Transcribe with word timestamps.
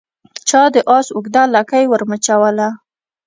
چا 0.49 0.61
د 0.73 0.75
آس 0.97 1.07
اوږده 1.15 1.43
لکۍ 1.55 1.83
ور 1.87 2.01
مچوله 2.09 2.67